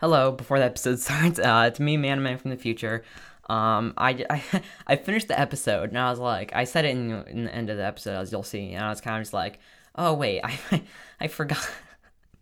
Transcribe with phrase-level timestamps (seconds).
[0.00, 3.02] Hello, before the episode starts, uh, it's me, Man Man from the future.
[3.50, 7.10] Um, I, I, I finished the episode and I was like, I said it in,
[7.26, 9.32] in the end of the episode, as you'll see, and I was kind of just
[9.32, 9.58] like,
[9.96, 10.82] oh wait, I,
[11.20, 11.68] I forgot.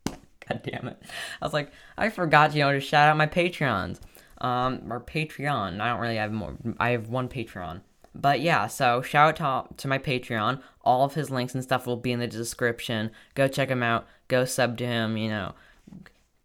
[0.04, 1.02] God damn it!
[1.40, 4.00] I was like, I forgot, you know, to shout out my Patreons.
[4.38, 5.80] Um, or Patreon.
[5.80, 6.56] I don't really have more.
[6.78, 7.80] I have one Patreon.
[8.14, 10.60] But yeah, so shout out to, to my Patreon.
[10.82, 13.10] All of his links and stuff will be in the description.
[13.34, 14.06] Go check him out.
[14.28, 15.16] Go sub to him.
[15.16, 15.54] You know,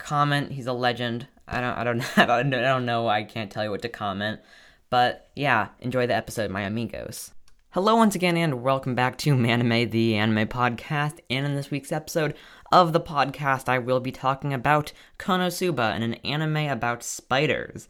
[0.01, 0.51] comment.
[0.51, 1.27] He's a legend.
[1.47, 1.77] I don't.
[1.77, 2.17] I don't.
[2.17, 2.53] I don't.
[2.53, 3.07] I don't know.
[3.07, 4.41] I can't tell you what to comment.
[4.89, 7.31] But yeah, enjoy the episode, my amigos.
[7.69, 11.19] Hello once again, and welcome back to Manime, the anime podcast.
[11.29, 12.33] And in this week's episode
[12.71, 17.87] of the podcast, I will be talking about Konosuba and an anime about spiders.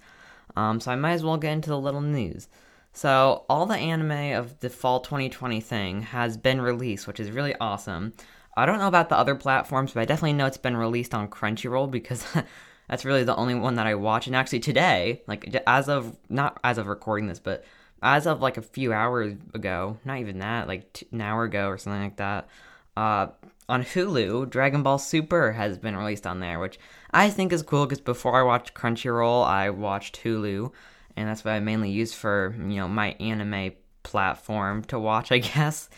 [0.56, 2.48] Um, so I might as well get into the little news.
[2.94, 7.56] So all the anime of the fall 2020 thing has been released, which is really
[7.60, 8.14] awesome.
[8.56, 11.30] I don't know about the other platforms, but I definitely know it's been released on
[11.30, 12.26] Crunchyroll because
[12.90, 14.28] that's really the only one that I watch.
[14.28, 17.64] And actually today, like as of not as of recording this, but
[18.04, 21.78] as of like a few hours ago, not even that, like an hour ago or
[21.78, 22.50] something like that,
[22.98, 23.28] uh,
[23.70, 26.78] on Hulu, Dragon Ball Super has been released on there, which
[27.12, 30.72] I think is cool because before I watched Crunchyroll, I watched Hulu,
[31.16, 33.72] and that's what I mainly use for you know my anime
[34.04, 35.90] platform to watch, I guess.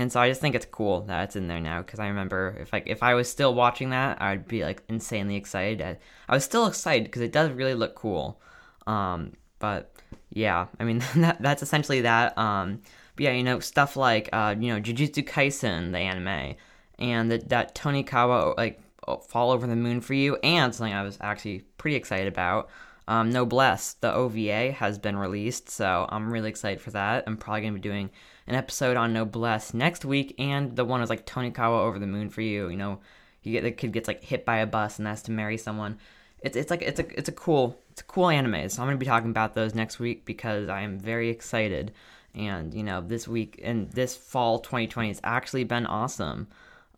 [0.00, 2.56] And so I just think it's cool that it's in there now because I remember
[2.58, 5.82] if like if I was still watching that, I'd be like insanely excited.
[5.82, 8.40] I, I was still excited because it does really look cool.
[8.86, 9.92] Um, but
[10.30, 12.38] yeah, I mean that, that's essentially that.
[12.38, 12.80] Um,
[13.14, 16.56] but yeah, you know stuff like uh, you know Jujutsu Kaisen, the anime,
[16.98, 18.80] and that that Tonikawa like
[19.28, 22.70] Fall Over the Moon for You, and something I was actually pretty excited about.
[23.06, 27.24] Um, Noblesse, the OVA has been released, so I'm really excited for that.
[27.26, 28.08] I'm probably gonna be doing
[28.50, 32.30] an episode on Noblesse next week, and the one is like Tonikawa Over the Moon
[32.30, 32.68] for You.
[32.68, 32.98] You know,
[33.44, 35.98] you get the kid gets like hit by a bus and has to marry someone.
[36.40, 38.68] It's it's like it's a it's a cool it's a cool anime.
[38.68, 41.92] So I'm gonna be talking about those next week because I am very excited.
[42.34, 46.48] And you know, this week and this fall 2020 has actually been awesome.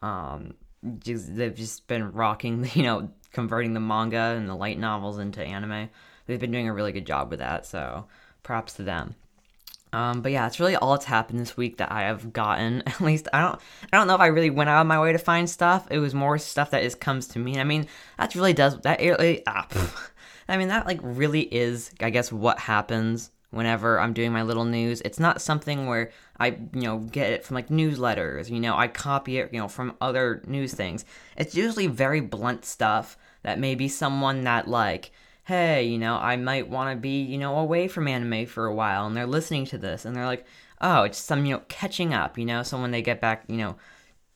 [0.01, 0.55] Um,
[1.01, 5.43] just, they've just been rocking, you know, converting the manga and the light novels into
[5.43, 5.91] anime.
[6.25, 8.07] They've been doing a really good job with that, so
[8.43, 9.17] props to them.
[9.93, 12.83] Um, but yeah, it's really all that's happened this week that I have gotten.
[12.87, 13.61] At least I don't,
[13.93, 15.87] I don't know if I really went out of my way to find stuff.
[15.91, 17.59] It was more stuff that just comes to me.
[17.59, 17.87] I mean,
[18.19, 19.01] that really does that.
[19.01, 19.69] Really, ah,
[20.49, 24.65] I mean, that like really is, I guess, what happens whenever I'm doing my little
[24.65, 25.03] news.
[25.03, 26.11] It's not something where
[26.41, 29.69] I, you know, get it from like newsletters, you know, I copy it, you know,
[29.69, 31.05] from other news things.
[31.37, 35.13] It's usually very blunt stuff that maybe someone that like,
[35.45, 38.75] hey, you know, I might want to be, you know, away from anime for a
[38.75, 40.47] while and they're listening to this and they're like,
[40.81, 43.57] oh, it's some, you know, catching up, you know, so when they get back, you
[43.57, 43.77] know,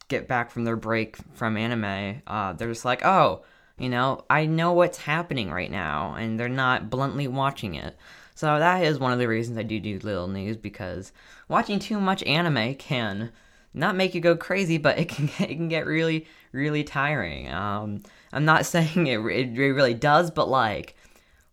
[0.08, 3.42] get back from their break from anime, uh, they're just like, oh,
[3.78, 7.96] you know, I know what's happening right now and they're not bluntly watching it.
[8.34, 11.12] So that is one of the reasons I do do little news because
[11.48, 13.32] watching too much anime can
[13.76, 17.50] not make you go crazy, but it can it can get really really tiring.
[17.50, 20.96] Um, I'm not saying it it really does, but like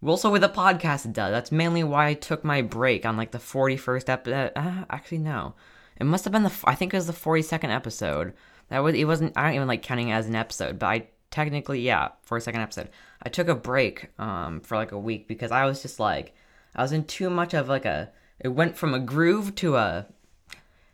[0.04, 1.32] also with the podcast it does.
[1.32, 4.52] That's mainly why I took my break on like the 41st episode.
[4.56, 5.56] Uh, actually, no,
[6.00, 8.34] it must have been the I think it was the 42nd episode.
[8.70, 11.08] That was it wasn't I don't even like counting it as an episode, but I
[11.32, 12.90] technically yeah 42nd episode.
[13.22, 16.34] I took a break um for like a week because I was just like
[16.76, 18.12] I was in too much of like a.
[18.40, 20.08] It went from a groove to a.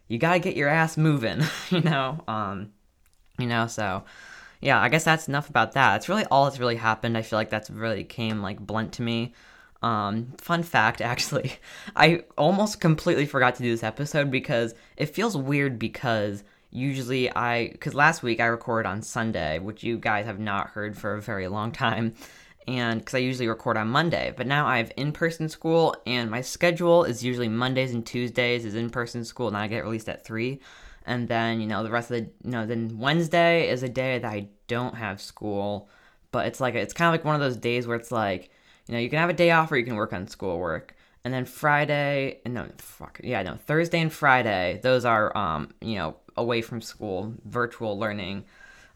[0.09, 2.21] You gotta get your ass moving, you know.
[2.27, 2.73] Um,
[3.37, 3.67] you know.
[3.67, 4.03] So,
[4.59, 5.95] yeah, I guess that's enough about that.
[5.95, 7.17] It's really all that's really happened.
[7.17, 9.33] I feel like that's really came like blunt to me.
[9.81, 11.53] Um, fun fact, actually,
[11.95, 17.69] I almost completely forgot to do this episode because it feels weird because usually I,
[17.69, 21.21] because last week I recorded on Sunday, which you guys have not heard for a
[21.21, 22.15] very long time
[22.69, 26.29] and because I usually record on Monday, but now I have in person school, and
[26.29, 30.07] my schedule is usually Mondays and Tuesdays is in person school, and I get released
[30.07, 30.59] at 3.
[31.07, 34.19] And then, you know, the rest of the, you know, then Wednesday is a day
[34.19, 35.89] that I don't have school,
[36.31, 38.51] but it's like, it's kind of like one of those days where it's like,
[38.87, 40.95] you know, you can have a day off or you can work on schoolwork.
[41.23, 45.95] And then Friday, and no, fuck, yeah, no, Thursday and Friday, those are, um, you
[45.95, 48.45] know, away from school, virtual learning,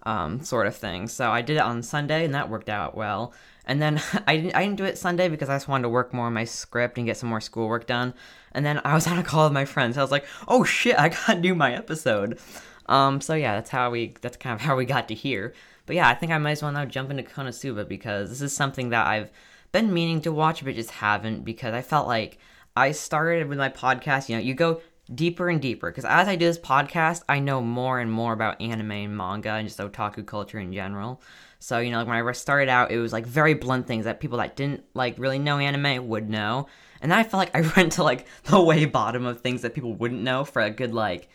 [0.04, 1.08] um, sort of thing.
[1.08, 3.34] So I did it on Sunday, and that worked out well.
[3.66, 6.14] And then I didn't, I didn't do it Sunday because I just wanted to work
[6.14, 8.14] more on my script and get some more schoolwork done.
[8.52, 9.98] And then I was on a call with my friends.
[9.98, 12.40] I was like, oh shit, I gotta do my episode.
[12.88, 15.54] Um, so yeah, that's how we, that's kind of how we got to here.
[15.86, 18.56] But yeah, I think I might as well now jump into Konosuba because this is
[18.56, 19.32] something that I've
[19.72, 22.38] been meaning to watch but just haven't because I felt like
[22.76, 24.82] I started with my podcast, you know, you go
[25.16, 28.62] deeper and deeper because as I do this podcast, I know more and more about
[28.62, 31.22] anime and manga and just otaku culture in general.
[31.60, 34.20] So, you know, like when I started out, it was like very blunt things that
[34.20, 36.68] people that didn't like really know anime would know.
[37.02, 39.74] And then I felt like I went to like the way bottom of things that
[39.74, 41.30] people wouldn't know for a good like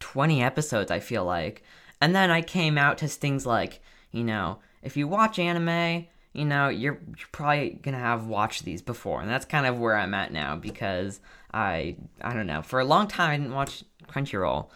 [0.00, 1.62] 20 episodes, I feel like.
[2.00, 3.80] And then I came out to things like,
[4.10, 8.82] you know, if you watch anime, you know, you're, you're probably gonna have watched these
[8.82, 9.22] before.
[9.22, 11.20] And that's kind of where I'm at now because
[11.52, 14.68] I, I don't know, for a long time I didn't watch Crunchyroll.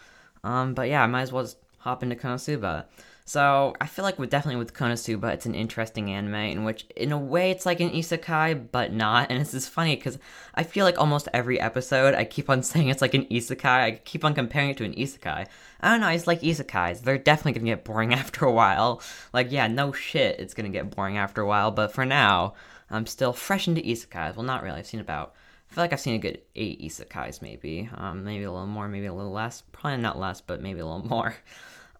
[0.43, 2.85] Um, but yeah, I might as well just hop into Konosuba.
[3.29, 7.11] So I feel like with definitely with Konosuba, it's an interesting anime in which, in
[7.11, 9.29] a way, it's like an isekai, but not.
[9.29, 10.17] And it's just funny because
[10.55, 13.65] I feel like almost every episode, I keep on saying it's like an isekai.
[13.65, 15.45] I keep on comparing it to an isekai.
[15.79, 16.07] I don't know.
[16.07, 17.03] It's like isekais.
[17.03, 18.99] They're definitely gonna get boring after a while.
[19.31, 21.69] Like, yeah, no shit, it's gonna get boring after a while.
[21.69, 22.55] But for now,
[22.89, 24.37] I'm still fresh into isekais.
[24.37, 24.79] Well, not really.
[24.79, 25.35] I've seen about.
[25.69, 27.91] I feel like I've seen a good eight isekais, maybe.
[27.93, 29.61] Um, maybe a little more, maybe a little less.
[29.71, 31.35] Probably not less, but maybe a little more.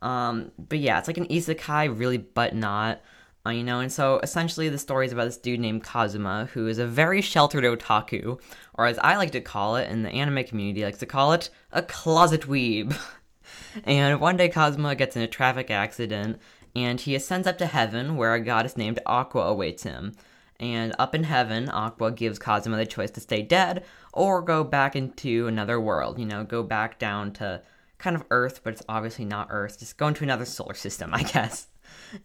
[0.01, 3.01] Um, but yeah, it's like an isekai, really, but not.
[3.45, 6.67] Uh, you know, and so essentially the story is about this dude named Kazuma, who
[6.67, 8.39] is a very sheltered otaku,
[8.73, 11.49] or as I like to call it, in the anime community likes to call it,
[11.71, 12.97] a closet weeb.
[13.85, 16.39] and one day Kazuma gets in a traffic accident,
[16.75, 20.13] and he ascends up to heaven, where a goddess named Aqua awaits him.
[20.59, 24.95] And up in heaven, Aqua gives Kazuma the choice to stay dead or go back
[24.95, 27.61] into another world, you know, go back down to
[27.99, 29.77] kind of Earth, but it's obviously not Earth.
[29.77, 31.67] Just going to another solar system, I guess.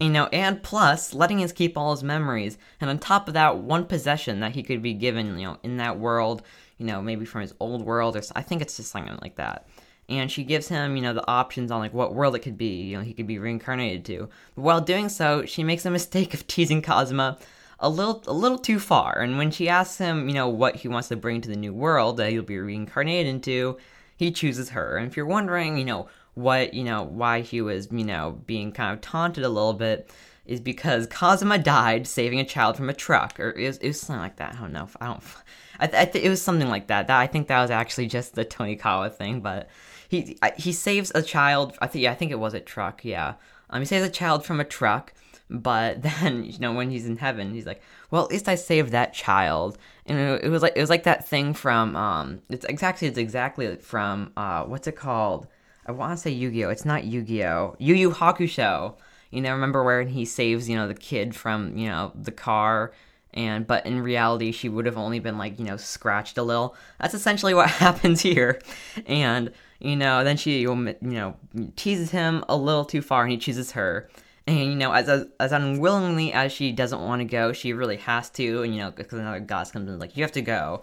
[0.01, 3.59] You know, and plus, letting us keep all his memories, and on top of that,
[3.59, 6.43] one possession that he could be given, you know, in that world,
[6.79, 9.67] you know, maybe from his old world, or I think it's just something like that.
[10.09, 12.83] And she gives him, you know, the options on like what world it could be,
[12.83, 14.29] you know, he could be reincarnated to.
[14.55, 17.39] But while doing so, she makes a mistake of teasing Kazuma
[17.81, 19.21] a little a little too far.
[19.21, 21.73] And when she asks him, you know, what he wants to bring to the new
[21.73, 23.79] world that he'll be reincarnated into,
[24.25, 24.97] he chooses her.
[24.97, 28.73] And if you're wondering, you know, what, you know, why he was, you know, being
[28.73, 30.11] kind of taunted a little bit,
[30.47, 34.01] is because Kazuma died saving a child from a truck, or it was, it was
[34.01, 34.55] something like that.
[34.55, 34.89] I don't know.
[35.01, 35.23] I don't.
[35.81, 37.07] I, th- I th- it was something like that.
[37.07, 39.69] That I think that was actually just the Tonikawa thing, but
[40.09, 41.77] he he saves a child.
[41.81, 43.05] I think yeah, I think it was a truck.
[43.05, 43.35] Yeah,
[43.71, 45.13] um, he saves a child from a truck,
[45.51, 48.93] but then you know when he's in heaven, he's like, well, at least I saved
[48.93, 52.65] that child and it, it, was like it was like that thing from um it's
[52.67, 55.47] exactly it's exactly from uh what's it called?
[55.87, 58.95] I want to say yu-gi-oh it's not yu-gi-oh yu yu hakusho.
[59.31, 62.93] You know remember where he saves you know the kid from you know the car?
[63.33, 66.77] And but in reality she would have only been like you know scratched a little.
[67.01, 68.61] That's essentially what happens here.
[69.07, 71.37] And you know then she you know
[71.77, 74.09] teases him a little too far and he chooses her
[74.47, 77.97] and you know, as as, as unwillingly as she doesn't want to go, she really
[77.99, 78.63] has to.
[78.63, 80.83] And you know, because another goddess comes in, like you have to go.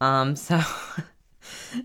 [0.00, 0.60] Um, so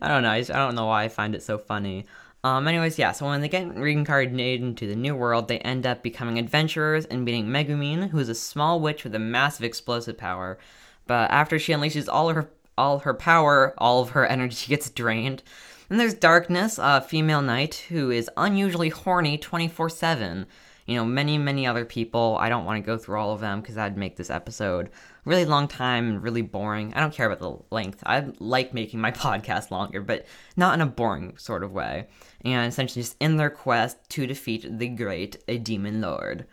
[0.01, 0.31] I don't know.
[0.31, 2.05] I, just, I don't know why I find it so funny.
[2.43, 3.11] Um, anyways, yeah.
[3.11, 7.23] So when they get reincarnated into the new world, they end up becoming adventurers and
[7.23, 10.57] meeting Megumin, who is a small witch with a massive explosive power.
[11.05, 15.43] But after she unleashes all her all her power, all of her energy gets drained.
[15.89, 20.47] And there's Darkness, a female knight who is unusually horny 24 7
[20.91, 22.37] you know, many, many other people.
[22.39, 24.89] I don't want to go through all of them because that'd make this episode
[25.23, 26.93] really long time and really boring.
[26.93, 28.03] I don't care about the length.
[28.05, 30.25] I like making my podcast longer, but
[30.57, 32.07] not in a boring sort of way.
[32.43, 36.45] And essentially just in their quest to defeat the great a demon lord.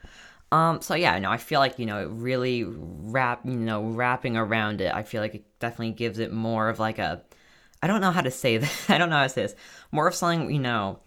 [0.53, 4.81] Um, so yeah, no, I feel like, you know, really wrap, you know, wrapping around
[4.81, 7.23] it, I feel like it definitely gives it more of like a,
[7.83, 8.89] I don't know how to say this.
[8.89, 9.57] I don't know how to say this.
[9.91, 11.01] More of something, you know,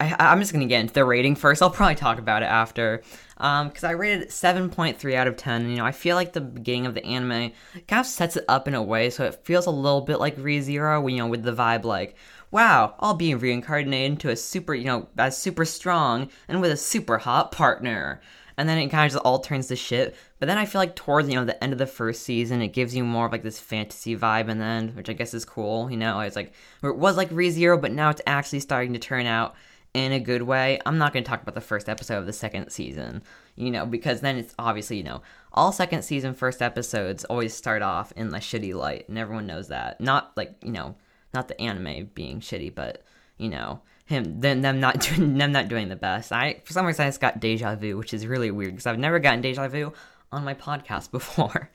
[0.00, 1.62] I, am just gonna get into the rating first.
[1.62, 3.02] I'll probably talk about it after,
[3.36, 5.70] because um, I rated 7.3 out of 10.
[5.70, 7.52] You know, I feel like the beginning of the anime
[7.86, 10.36] kind of sets it up in a way so it feels a little bit like
[10.36, 12.16] ReZero, you know, with the vibe like,
[12.50, 16.76] wow, I'll be reincarnated into a super, you know, as super strong and with a
[16.76, 18.20] super hot partner.
[18.56, 20.14] And then it kind of just all turns to shit.
[20.38, 22.68] But then I feel like towards you know the end of the first season, it
[22.68, 25.90] gives you more of like this fantasy vibe, and then which I guess is cool.
[25.90, 26.52] You know, it's like
[26.84, 29.56] it was like ReZero, but now it's actually starting to turn out
[29.94, 30.80] in a good way.
[30.84, 33.22] I'm not going to talk about the first episode of the second season,
[33.54, 35.22] you know, because then it's obviously, you know,
[35.52, 39.68] all second season first episodes always start off in the shitty light, and everyone knows
[39.68, 40.00] that.
[40.00, 40.96] Not like, you know,
[41.32, 43.02] not the anime being shitty, but,
[43.38, 46.32] you know, him then them not doing them not doing the best.
[46.32, 48.98] I for some reason I just got deja vu, which is really weird because I've
[48.98, 49.92] never gotten deja vu
[50.32, 51.70] on my podcast before.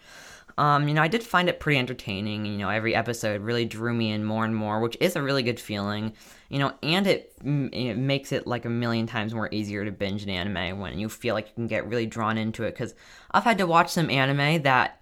[0.58, 2.46] Um, you know, I did find it pretty entertaining.
[2.46, 5.42] You know, every episode really drew me in more and more, which is a really
[5.42, 6.12] good feeling.
[6.50, 10.24] You know, and it, it makes it like a million times more easier to binge
[10.24, 12.72] an anime when you feel like you can get really drawn into it.
[12.72, 12.96] Because
[13.29, 15.00] I've had to watch some anime that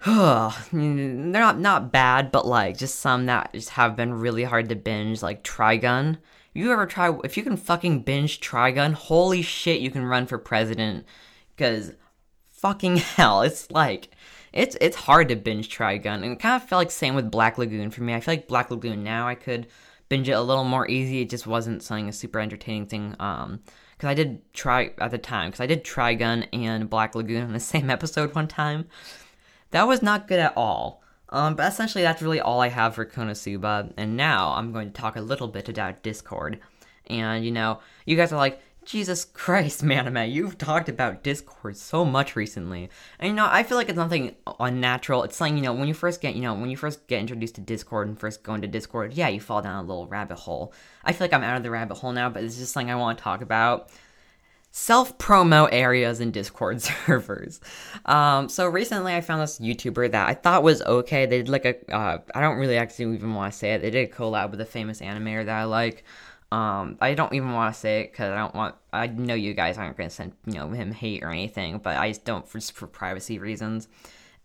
[0.06, 4.74] they're not not bad, but like just some that just have been really hard to
[4.74, 6.18] binge, like Trigun.
[6.54, 10.26] If you ever try if you can fucking binge Trigun, holy shit, you can run
[10.26, 11.04] for president.
[11.58, 11.92] Cause
[12.50, 14.08] fucking hell, it's like
[14.52, 17.58] it's it's hard to binge Trigun, and it kind of felt like same with Black
[17.58, 18.14] Lagoon for me.
[18.14, 19.66] I feel like Black Lagoon now I could
[20.10, 21.22] binge it a little more easy.
[21.22, 23.16] It just wasn't something a super entertaining thing.
[23.18, 23.60] Um,
[23.96, 27.52] because I did try at the time because I did Trigun and Black Lagoon in
[27.52, 28.86] the same episode one time.
[29.72, 31.02] That was not good at all.
[31.28, 33.92] Um, but essentially, that's really all I have for Konosuba.
[33.96, 36.60] And now I'm going to talk a little bit about Discord.
[37.06, 42.04] And you know, you guys are like, Jesus Christ, man, you've talked about Discord so
[42.04, 42.90] much recently.
[43.20, 45.22] And you know, I feel like it's nothing unnatural.
[45.22, 47.54] It's like, you know, when you first get, you know, when you first get introduced
[47.54, 50.72] to Discord and first go into Discord, yeah, you fall down a little rabbit hole.
[51.04, 52.96] I feel like I'm out of the rabbit hole now, but it's just something I
[52.96, 53.90] want to talk about.
[54.72, 57.60] Self promo areas in Discord servers.
[58.06, 61.26] Um, so recently I found this YouTuber that I thought was okay.
[61.26, 63.82] They did like a, uh, I don't really actually even want to say it.
[63.82, 66.04] They did a collab with a famous animator that I like.
[66.52, 68.74] Um, I don't even want to say it because I don't want.
[68.92, 71.96] I know you guys aren't going to send you know him hate or anything, but
[71.96, 73.86] I just don't for for privacy reasons.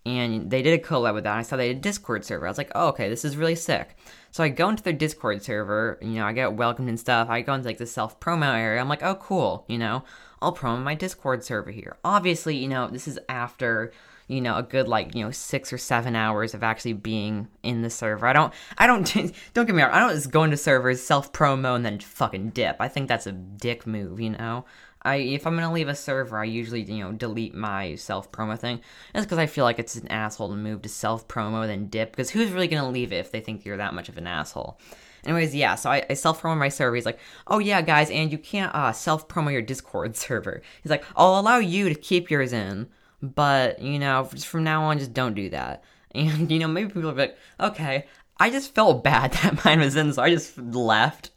[0.06, 1.36] And they did a collab with that.
[1.36, 2.46] I saw they had a Discord server.
[2.46, 3.98] I was like, oh, okay, this is really sick.
[4.30, 5.98] So I go into their Discord server.
[6.02, 7.30] You know, I get welcomed and stuff.
[7.30, 8.80] I go into like the self promo area.
[8.80, 9.66] I'm like, oh, cool.
[9.68, 10.04] You know,
[10.42, 11.98] I'll promo my Discord server here.
[12.04, 13.92] Obviously, you know, this is after
[14.28, 17.82] you know a good like you know six or seven hours of actually being in
[17.82, 18.28] the server.
[18.28, 19.06] I don't I don't
[19.54, 19.92] don't get me wrong.
[19.92, 22.78] I don't just go into servers self promo and then fucking dip.
[22.80, 24.20] I think that's a dick move.
[24.20, 24.66] You know.
[25.06, 28.58] I if I'm gonna leave a server, I usually you know delete my self promo
[28.58, 28.82] thing.
[29.14, 32.12] That's because I feel like it's an asshole to move to self promo then dip.
[32.12, 34.80] Because who's really gonna leave it if they think you're that much of an asshole?
[35.26, 36.96] Anyways, yeah, so I, I self promo my server.
[36.96, 40.62] He's like, oh yeah, guys, and you can't uh, self promo your Discord server.
[40.84, 42.88] He's like, I'll allow you to keep yours in.
[43.22, 45.84] But, you know, from now on, just don't do that.
[46.16, 48.06] And, you know, maybe people be like, okay,
[48.40, 51.32] I just felt bad that mine was in, so I just left.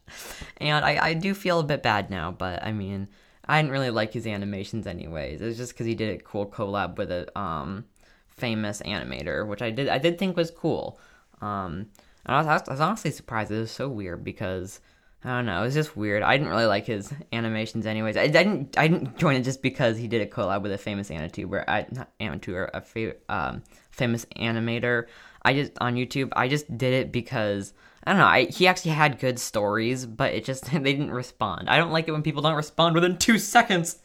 [0.58, 3.08] And I, I do feel a bit bad now, but I mean,
[3.48, 5.40] I didn't really like his animations anyways.
[5.40, 7.86] It was just because he did a cool collab with a um,
[8.28, 10.98] famous animator, which I did I did think was cool.
[11.40, 11.86] Um,
[12.26, 13.50] I was, I was honestly surprised.
[13.50, 14.80] It was so weird because
[15.24, 15.62] I don't know.
[15.62, 16.22] It was just weird.
[16.22, 18.16] I didn't really like his animations, anyways.
[18.16, 18.78] I, I didn't.
[18.78, 21.64] I didn't join it just because he did a collab with a famous animator.
[21.66, 25.06] I not animator, a um, famous animator.
[25.42, 26.32] I just on YouTube.
[26.36, 27.72] I just did it because
[28.08, 28.26] I don't know.
[28.26, 31.68] I, he actually had good stories, but it just they didn't respond.
[31.68, 33.98] I don't like it when people don't respond within two seconds.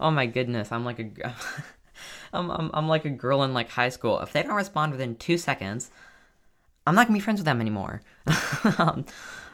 [0.00, 1.34] Oh my goodness, I'm like a,
[2.32, 4.18] I'm, I'm I'm like a girl in like high school.
[4.18, 5.92] If they don't respond within two seconds,
[6.88, 8.02] I'm not gonna be friends with them anymore.
[8.78, 9.06] um,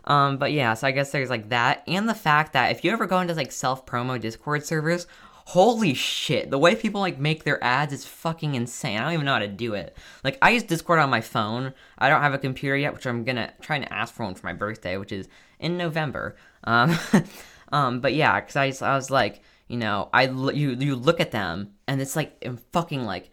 [0.05, 2.93] um, but yeah, so I guess there's like that, and the fact that if you
[2.93, 5.07] ever go into like self promo Discord servers,
[5.47, 8.99] holy shit, the way people like make their ads is fucking insane.
[8.99, 9.97] I don't even know how to do it.
[10.25, 11.75] Like I use Discord on my phone.
[11.99, 14.47] I don't have a computer yet, which I'm gonna trying to ask for one for
[14.47, 16.37] my birthday, which is in November.
[16.65, 16.97] Um,
[17.73, 21.33] um, but yeah, because I, I was like, you know, I you you look at
[21.33, 23.31] them and it's like fucking like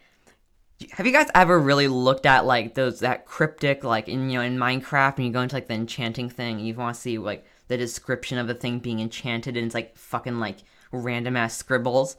[0.91, 4.43] have you guys ever really looked at like those that cryptic like in you know
[4.43, 7.17] in Minecraft and you go into like the enchanting thing and you want to see
[7.17, 10.57] like the description of the thing being enchanted and it's like fucking like
[10.91, 12.17] random ass scribbles.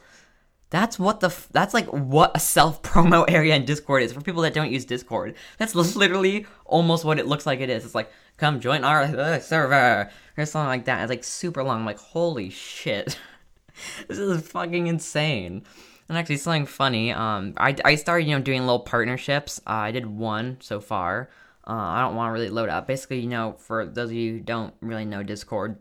[0.70, 4.20] That's what the f- that's like what a self promo area in Discord is for
[4.20, 5.34] people that don't use Discord.
[5.58, 7.84] That's literally almost what it looks like it is.
[7.84, 11.02] It's like come join our uh, server or something like that.
[11.02, 11.80] It's like super long.
[11.80, 13.18] I'm like holy shit,
[14.08, 15.64] this is fucking insane.
[16.08, 17.12] And actually, something funny.
[17.12, 19.60] Um, I, I started you know doing little partnerships.
[19.66, 21.30] Uh, I did one so far.
[21.66, 22.86] Uh, I don't want to really load up.
[22.86, 25.78] Basically, you know, for those of you who don't really know Discord,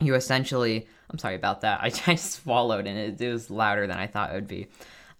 [0.00, 0.86] you essentially.
[1.10, 1.80] I'm sorry about that.
[1.82, 4.66] I just swallowed and it, it was louder than I thought it would be.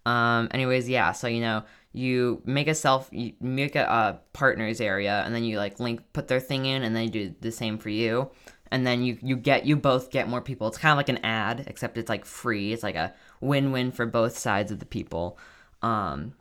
[0.05, 1.11] Um, anyways, yeah.
[1.11, 5.57] So you know, you make a self, you make a partners area, and then you
[5.57, 8.29] like link, put their thing in, and then you do the same for you
[8.71, 10.67] and then you you get you both get more people.
[10.67, 12.73] It's kind of like an ad, except it's like free.
[12.73, 15.37] It's like a win-win for both sides of the people.
[15.81, 16.33] Um,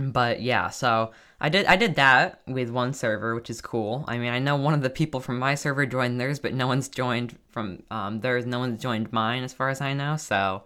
[0.00, 4.04] but yeah, so I did I did that with one server, which is cool.
[4.08, 6.66] I mean, I know one of the people from my server joined theirs, but no
[6.66, 8.46] one's joined from um, theirs.
[8.46, 10.16] No one's joined mine, as far as I know.
[10.16, 10.64] So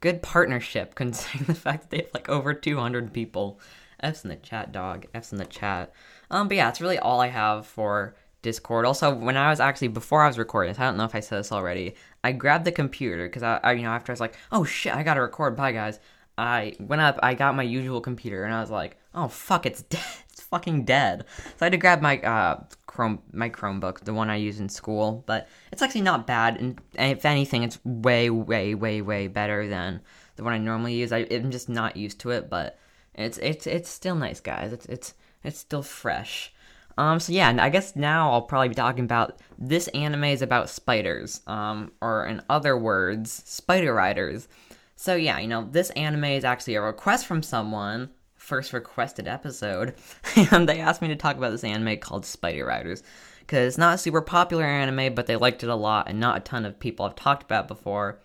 [0.00, 3.60] good partnership, considering the fact that they have like over 200 people.
[4.00, 5.06] F's in the chat, dog.
[5.14, 5.92] F's in the chat.
[6.30, 8.84] Um, but yeah, it's really all I have for Discord.
[8.84, 11.20] Also, when I was actually before I was recording, this I don't know if I
[11.20, 11.94] said this already.
[12.22, 14.94] I grabbed the computer because I, I, you know, after I was like, oh shit,
[14.94, 15.56] I gotta record.
[15.56, 15.98] Bye guys.
[16.36, 19.82] I went up, I got my usual computer, and I was like, oh fuck, it's
[19.82, 20.04] dead.
[20.34, 21.26] It's fucking dead.
[21.38, 24.68] So I had to grab my uh Chrome, my Chromebook, the one I use in
[24.68, 25.22] school.
[25.26, 30.00] But it's actually not bad, and, if anything, it's way, way, way, way better than
[30.34, 31.12] the one I normally use.
[31.12, 32.78] I, I'm just not used to it, but
[33.14, 34.72] it's it's it's still nice, guys.
[34.72, 35.14] It's it's
[35.44, 36.52] it's still fresh.
[36.96, 40.70] Um, so yeah, I guess now I'll probably be talking about this anime is about
[40.70, 44.48] spiders, um, or in other words, spider riders.
[44.96, 49.94] So yeah, you know, this anime is actually a request from someone, first requested episode,
[50.36, 53.02] and they asked me to talk about this anime called Spider Riders.
[53.40, 56.38] Because it's not a super popular anime, but they liked it a lot, and not
[56.38, 58.20] a ton of people have talked about before.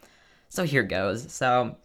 [0.47, 1.31] So here goes.
[1.31, 1.75] So,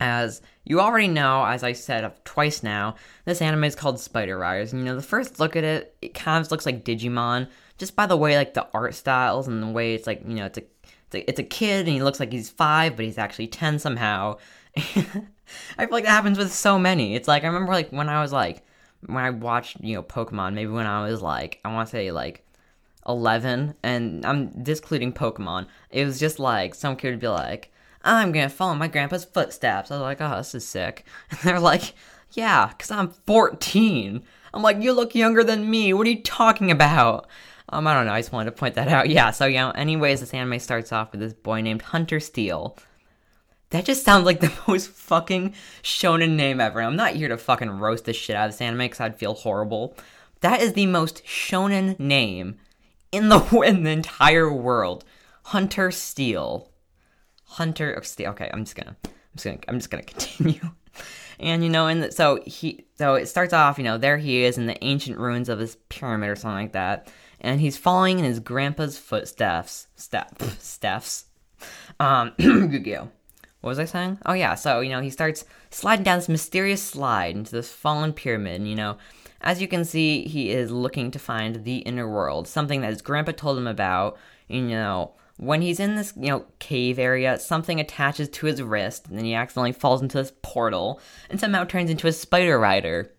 [0.00, 4.72] as you already know, as I said twice now, this anime is called Spider Riders.
[4.72, 7.48] And you know, the first look at it, it kind of looks like Digimon,
[7.78, 10.44] just by the way, like the art styles and the way it's like, you know,
[10.44, 10.64] it's a
[11.10, 13.78] it's a, it's a kid and he looks like he's five, but he's actually ten
[13.78, 14.38] somehow.
[14.76, 17.14] I feel like that happens with so many.
[17.14, 18.62] It's like I remember like when I was like
[19.06, 22.10] when I watched you know Pokemon, maybe when I was like I want to say
[22.10, 22.44] like
[23.08, 25.66] 11, and I'm discluding Pokemon.
[25.90, 27.72] It was just like some kid would be like,
[28.04, 29.90] I'm gonna follow my grandpa's footsteps.
[29.90, 31.04] I was like, oh, this is sick.
[31.30, 31.94] And they're like,
[32.32, 34.22] yeah, because I'm 14.
[34.52, 35.92] I'm like, you look younger than me.
[35.92, 37.26] What are you talking about?
[37.70, 38.12] Um, I don't know.
[38.12, 39.08] I just wanted to point that out.
[39.10, 39.30] Yeah.
[39.30, 42.76] So, you know, anyways, this anime starts off with this boy named Hunter Steel.
[43.70, 46.80] That just sounds like the most fucking shonen name ever.
[46.82, 49.34] I'm not here to fucking roast the shit out of this anime because I'd feel
[49.34, 49.96] horrible.
[50.40, 52.56] That is the most shonen name
[53.12, 55.04] in the in the entire world.
[55.44, 56.70] Hunter Steel.
[57.44, 58.30] Hunter of Steel.
[58.30, 60.70] Okay, I'm just gonna, I'm just gonna, I'm just gonna continue.
[61.40, 63.78] and you know, and so he, so it starts off.
[63.78, 66.72] You know, there he is in the ancient ruins of his pyramid or something like
[66.72, 67.10] that,
[67.40, 69.86] and he's following in his grandpa's footsteps.
[69.96, 71.26] Step, steps.
[72.00, 73.10] Um, Yu-Gi-Oh.
[73.60, 74.18] What was I saying?
[74.24, 78.12] Oh yeah, so you know he starts sliding down this mysterious slide into this fallen
[78.12, 78.60] pyramid.
[78.60, 78.98] And, you know,
[79.40, 83.02] as you can see, he is looking to find the inner world, something that his
[83.02, 84.16] grandpa told him about.
[84.46, 89.08] You know, when he's in this, you know, cave area, something attaches to his wrist,
[89.08, 93.12] and then he accidentally falls into this portal, and somehow turns into a spider rider.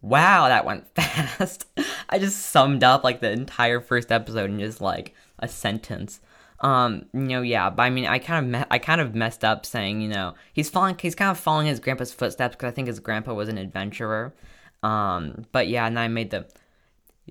[0.00, 1.66] Wow, that went fast.
[2.08, 6.20] I just summed up like the entire first episode in just like a sentence.
[6.60, 9.44] Um, you know, yeah, but I mean, I kind of, me- I kind of messed
[9.44, 12.74] up saying, you know, he's following, he's kind of following his grandpa's footsteps because I
[12.74, 14.34] think his grandpa was an adventurer.
[14.82, 16.46] Um, but yeah, and I made the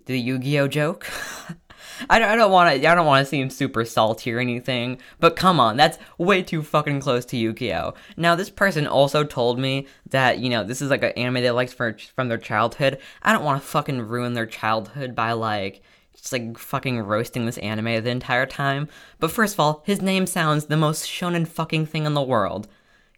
[0.06, 1.08] the Yu-Gi-Oh joke.
[2.10, 5.00] I don't, I don't want to I don't want to seem super salty or anything,
[5.20, 7.94] but come on, that's way too fucking close to Yu-Gi-Oh.
[8.16, 11.52] Now this person also told me that you know this is like an anime they
[11.52, 13.00] liked for, from their childhood.
[13.24, 15.82] I don't want to fucking ruin their childhood by like
[16.16, 18.88] just like fucking roasting this anime the entire time.
[19.20, 22.68] But first of all, his name sounds the most shonen fucking thing in the world.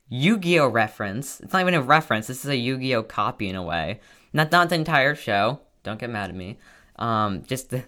[0.09, 1.39] Yu-Gi-Oh reference.
[1.39, 2.27] It's not even a reference.
[2.27, 3.99] This is a Yu-Gi-Oh copy in a way.
[4.33, 5.59] Not not the entire show.
[5.83, 6.57] Don't get mad at me.
[6.97, 7.83] Um, just the,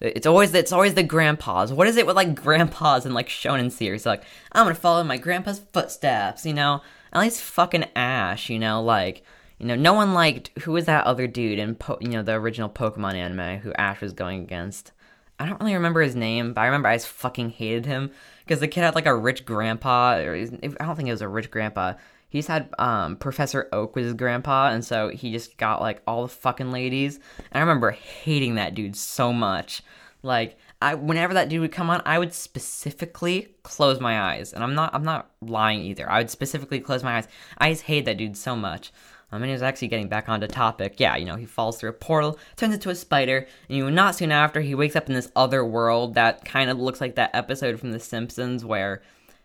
[0.00, 1.72] it's always it's always the grandpas.
[1.72, 4.06] What is it with like grandpas and like shonen series?
[4.06, 6.46] Like I'm gonna follow my grandpa's footsteps.
[6.46, 6.82] You know,
[7.12, 8.48] at least fucking Ash.
[8.48, 9.22] You know, like
[9.58, 12.32] you know, no one liked who was that other dude in po- you know the
[12.32, 14.92] original Pokemon anime who Ash was going against.
[15.40, 18.12] I don't really remember his name, but I remember I just fucking hated him
[18.44, 20.18] because the kid had like a rich grandpa.
[20.18, 21.94] Or I don't think it was a rich grandpa
[22.30, 26.22] he's had um, Professor Oak was his grandpa, and so he just got like all
[26.22, 27.16] the fucking ladies.
[27.36, 29.82] And I remember hating that dude so much.
[30.22, 34.64] Like I, whenever that dude would come on, I would specifically close my eyes, and
[34.64, 36.10] I'm not, I'm not lying either.
[36.10, 37.28] I would specifically close my eyes.
[37.58, 38.92] I just hate that dude so much.
[39.32, 40.98] I mean, he was actually getting back onto topic.
[40.98, 43.90] Yeah, you know, he falls through a portal, turns into a spider, and you know,
[43.90, 47.14] not soon after, he wakes up in this other world that kind of looks like
[47.14, 49.02] that episode from The Simpsons where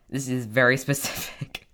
[0.09, 1.65] this is very specific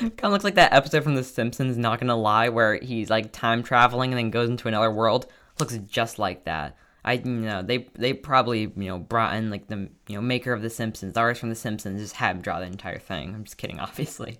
[0.00, 3.32] kind of looks like that episode from The Simpsons, not gonna lie, where he's like
[3.32, 5.26] time traveling and then goes into another world.
[5.58, 6.76] Looks just like that.
[7.04, 10.52] I you know they they probably you know brought in like the you know maker
[10.52, 13.34] of The Simpsons, the artist from The Simpsons, just had him draw the entire thing.
[13.34, 14.38] I'm just kidding, obviously.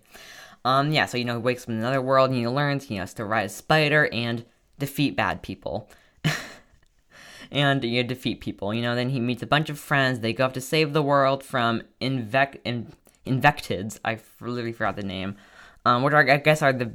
[0.64, 2.96] Um yeah, so you know he wakes up in another world and he learns he
[2.96, 4.44] has to ride a spider and
[4.78, 5.90] defeat bad people.
[7.50, 8.72] and you defeat people.
[8.72, 10.20] You know, then he meets a bunch of friends.
[10.20, 12.92] They go off to save the world from invec in
[13.26, 13.98] Invectids.
[14.04, 15.36] I literally forgot the name.
[15.86, 16.92] Um, which are, I guess are the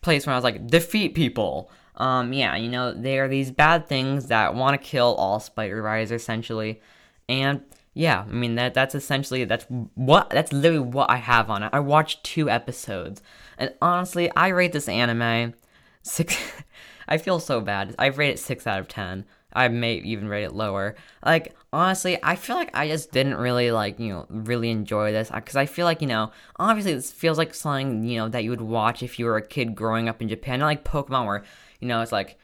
[0.00, 1.70] place where I was like defeat people.
[1.96, 5.82] Um, yeah, you know they are these bad things that want to kill all spider
[5.82, 6.80] riders essentially,
[7.28, 7.62] and
[7.98, 9.64] yeah, I mean that that's essentially that's
[9.96, 11.70] what that's literally what I have on it.
[11.72, 13.20] I watched two episodes,
[13.58, 15.54] and honestly, I rate this anime
[16.02, 16.38] six.
[17.08, 17.96] I feel so bad.
[17.98, 19.24] I rate it six out of ten.
[19.52, 20.94] I may even rate it lower.
[21.26, 25.28] Like honestly, I feel like I just didn't really like you know really enjoy this
[25.34, 28.50] because I feel like you know obviously this feels like something you know that you
[28.50, 31.42] would watch if you were a kid growing up in Japan, not like Pokemon where
[31.80, 32.38] you know it's like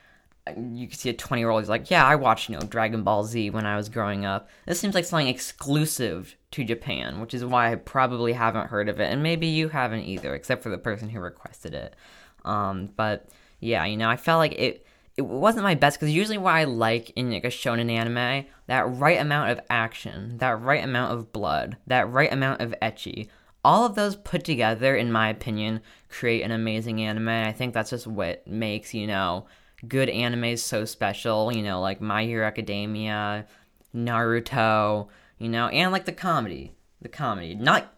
[0.47, 3.03] you can see a 20 year old is like yeah I watched you know Dragon
[3.03, 4.49] Ball Z when I was growing up.
[4.67, 9.01] This seems like something exclusive to Japan, which is why I probably haven't heard of
[9.01, 11.97] it, and maybe you haven't either, except for the person who requested it.
[12.45, 13.29] Um, but
[13.61, 16.65] yeah, you know I felt like it it wasn't my best because usually what I
[16.65, 21.33] like in like a shonen anime, that right amount of action, that right amount of
[21.33, 23.29] blood, that right amount of ecchi,
[23.65, 25.81] all of those put together, in my opinion,
[26.11, 27.29] create an amazing anime.
[27.29, 29.47] I think that's just what makes you know
[29.89, 31.53] good animes so special.
[31.53, 33.47] You know, like My Hero Academia,
[33.95, 37.93] Naruto, you know, and like the comedy, the comedy, not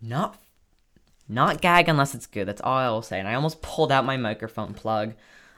[0.00, 0.38] not
[1.28, 2.46] not gag unless it's good.
[2.46, 3.18] That's all I will say.
[3.18, 5.14] And I almost pulled out my microphone plug.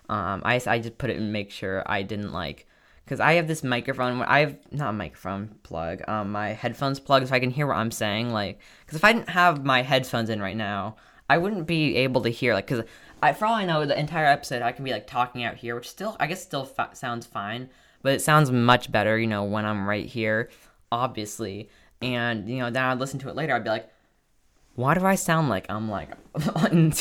[0.09, 2.67] Um, I, I just put it and make sure I didn't like,
[3.05, 4.23] because I have this microphone.
[4.23, 6.01] I have not a microphone plug.
[6.09, 8.31] Um, my headphones plug so I can hear what I'm saying.
[8.31, 10.97] Like, because if I didn't have my headphones in right now,
[11.29, 12.55] I wouldn't be able to hear.
[12.55, 12.87] Like, because
[13.23, 15.75] I, for all I know, the entire episode I can be like talking out here,
[15.75, 17.69] which still I guess still fa- sounds fine,
[18.03, 20.51] but it sounds much better, you know, when I'm right here,
[20.93, 21.69] obviously.
[22.01, 23.55] And you know, then I'd listen to it later.
[23.55, 23.91] I'd be like,
[24.77, 26.11] why do I sound like I'm like
[26.55, 26.93] on,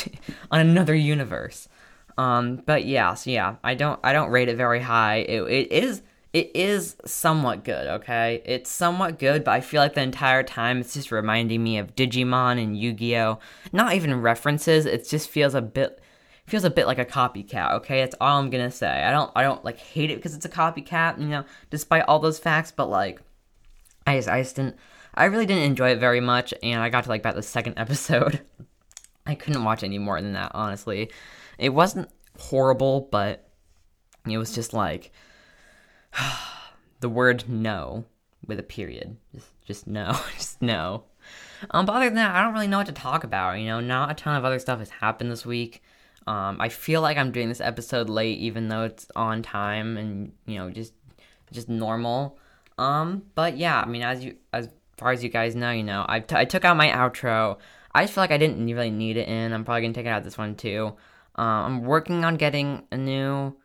[0.49, 1.69] on another universe?
[2.17, 5.17] Um, but yeah, so yeah, I don't I don't rate it very high.
[5.17, 6.01] It, it is
[6.34, 8.41] it is somewhat good, okay?
[8.45, 11.95] It's somewhat good, but I feel like the entire time it's just reminding me of
[11.95, 13.39] Digimon and Yu-Gi-Oh.
[13.71, 15.99] Not even references, it just feels a bit
[16.48, 18.00] feels a bit like a copycat, okay?
[18.02, 19.04] That's all I'm gonna say.
[19.04, 22.20] I don't I don't like hate it because it's a copycat, you know, despite all
[22.20, 23.22] those facts, but like
[24.06, 24.78] I just I just didn't
[25.14, 27.74] I really didn't enjoy it very much, and I got to like about the second
[27.78, 28.42] episode.
[29.26, 31.12] I couldn't watch any more than that, honestly.
[31.58, 33.50] It wasn't horrible, but
[34.26, 35.12] it was just like
[37.02, 38.06] the word no
[38.46, 39.18] with a period.
[39.36, 41.04] Just, just no, just no.
[41.72, 43.60] Um, but other than that, I don't really know what to talk about.
[43.60, 45.82] You know, not a ton of other stuff has happened this week.
[46.28, 50.34] Um, I feel like I'm doing this episode late, even though it's on time and
[50.46, 50.94] you know just
[51.52, 52.38] just normal.
[52.78, 56.06] Um, but yeah, I mean, as you as far as you guys know, you know,
[56.08, 57.58] I, t- I took out my outro.
[57.96, 59.54] I just feel like I didn't really need it in.
[59.54, 60.94] I'm probably gonna take it out this one too.
[61.38, 63.56] Uh, I'm working on getting a new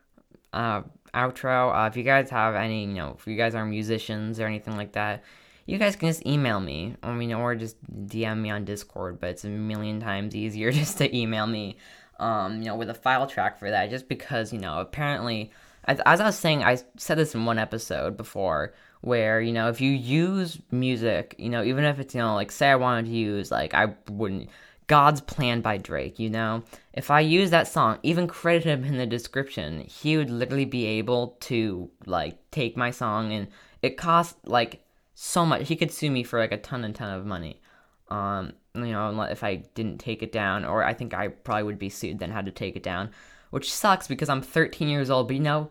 [0.53, 0.83] uh,
[1.15, 1.75] outro.
[1.75, 4.77] Uh, if you guys have any, you know, if you guys are musicians or anything
[4.77, 5.25] like that,
[5.67, 6.97] you guys can just email me.
[7.03, 7.77] I mean, or just
[8.09, 9.21] DM me on Discord.
[9.21, 11.77] But it's a million times easier just to email me.
[12.23, 15.51] Um, you know, with a file track for that, just because you know, apparently,
[15.85, 19.69] as, as I was saying, I said this in one episode before where you know
[19.69, 23.05] if you use music you know even if it's you know like say i wanted
[23.05, 24.49] to use like i wouldn't
[24.87, 26.63] god's plan by drake you know?
[26.93, 30.87] If i use that song even credit him in the description he would literally be
[30.87, 33.49] able to like take my song and
[33.83, 35.69] it costs like so much.
[35.69, 37.61] He could sue me for like a ton and ton of money.
[38.09, 41.79] Um you know if i didn't take it down or i think i probably would
[41.79, 43.11] be sued then had to take it down
[43.51, 45.71] which sucks because i'm 13 years old but you know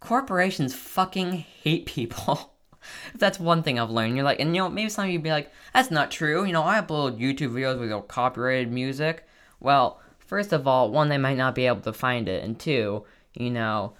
[0.00, 2.54] corporations fucking hate people.
[3.14, 4.16] that's one thing I've learned.
[4.16, 6.44] You're like, and you know, maybe some of you would be like, that's not true.
[6.44, 9.26] You know, I upload YouTube videos with your copyrighted music.
[9.60, 13.04] Well, first of all, one, they might not be able to find it, and two,
[13.34, 13.92] you know,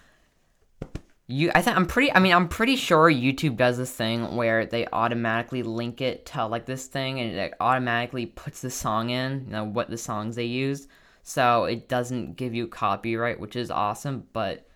[1.31, 2.13] you, I think I'm pretty.
[2.13, 6.47] I mean, I'm pretty sure YouTube does this thing where they automatically link it to
[6.47, 10.37] like this thing, and it automatically puts the song in, you know, what the songs
[10.37, 10.89] they used.
[11.23, 14.67] So it doesn't give you copyright, which is awesome, but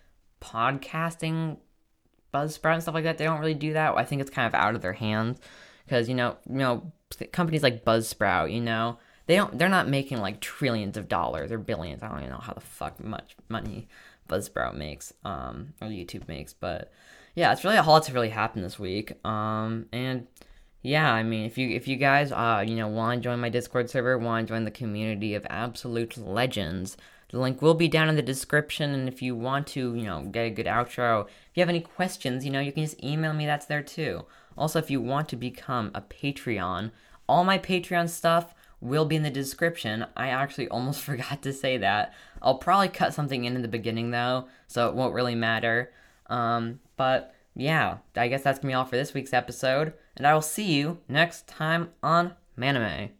[0.41, 1.57] podcasting
[2.33, 3.95] Buzzsprout and stuff like that, they don't really do that.
[3.95, 5.39] I think it's kind of out of their hands
[5.85, 6.93] because you know, you know,
[7.33, 11.57] companies like Buzzsprout, you know, they don't, they're not making like trillions of dollars or
[11.57, 12.03] billions.
[12.03, 13.87] I don't even know how the fuck much money
[14.27, 16.91] Buzzsprout makes, um, or YouTube makes, but
[17.35, 19.13] yeah, it's really a lot to really happen this week.
[19.25, 20.27] Um, and
[20.81, 23.49] yeah, I mean, if you if you guys uh you know want to join my
[23.49, 26.95] Discord server, want to join the community of absolute legends,
[27.29, 30.23] the link will be down in the description, and if you want to, you know,
[30.23, 33.33] get a good outro, if you have any questions, you know, you can just email
[33.33, 34.25] me, that's there too.
[34.57, 36.91] Also, if you want to become a Patreon,
[37.27, 40.05] all my Patreon stuff will be in the description.
[40.15, 42.13] I actually almost forgot to say that.
[42.41, 45.91] I'll probably cut something in in the beginning though, so it won't really matter.
[46.27, 50.33] Um, but yeah, I guess that's gonna be all for this week's episode, and I
[50.33, 53.11] will see you next time on Manime.